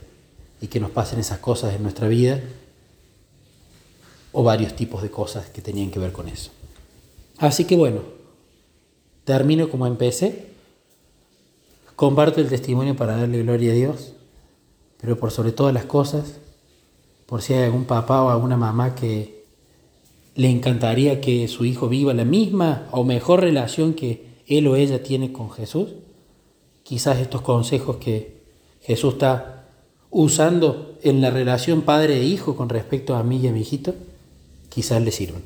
y 0.62 0.68
que 0.68 0.80
nos 0.80 0.92
pasen 0.92 1.20
esas 1.20 1.40
cosas 1.40 1.76
en 1.76 1.84
nuestra 1.84 2.08
vida 2.08 2.42
o 4.32 4.44
varios 4.44 4.76
tipos 4.76 5.02
de 5.02 5.12
cosas 5.12 5.50
que 5.50 5.62
tenían 5.62 5.92
que 5.92 6.00
ver 6.00 6.12
con 6.12 6.28
eso. 6.28 6.52
Así 7.38 7.66
que 7.66 7.76
bueno, 7.76 8.02
termino 9.26 9.70
como 9.70 9.88
empecé, 9.88 10.48
comparto 11.96 12.40
el 12.40 12.50
testimonio 12.50 12.96
para 12.96 13.18
darle 13.18 13.44
gloria 13.44 13.72
a 13.72 13.76
Dios, 13.76 14.14
pero 15.02 15.18
por 15.18 15.32
sobre 15.32 15.52
todas 15.52 15.74
las 15.74 15.86
cosas, 15.86 16.38
por 17.26 17.42
si 17.42 17.54
hay 17.54 17.64
algún 17.64 17.86
papá 17.86 18.24
o 18.24 18.30
alguna 18.30 18.56
mamá 18.56 18.96
que 18.96 19.44
le 20.36 20.50
encantaría 20.50 21.20
que 21.20 21.48
su 21.48 21.66
hijo 21.66 21.90
viva 21.90 22.14
la 22.14 22.24
misma 22.24 22.88
o 22.92 23.04
mejor 23.04 23.42
relación 23.42 23.94
que 23.94 24.32
él 24.48 24.68
o 24.68 24.76
ella 24.76 25.04
tiene 25.04 25.34
con 25.34 25.50
Jesús, 25.50 25.90
quizás 26.84 27.20
estos 27.20 27.42
consejos 27.42 27.98
que 27.98 28.42
Jesús 28.82 29.14
está 29.14 29.68
usando 30.10 30.98
en 31.02 31.22
la 31.22 31.32
relación 31.32 31.82
padre 31.82 32.18
e 32.20 32.24
hijo 32.24 32.56
con 32.56 32.70
respecto 32.70 33.16
a 33.16 33.24
mí 33.24 33.38
y 33.38 33.48
a 33.48 33.52
mi 33.52 33.62
hijito, 33.62 33.96
quizás 34.70 35.02
le 35.02 35.12
sirvan. 35.12 35.42